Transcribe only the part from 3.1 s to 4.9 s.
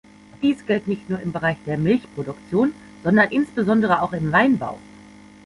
insbesondere auch im Weinbau.